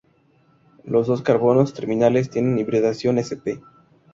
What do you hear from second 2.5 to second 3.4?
hibridación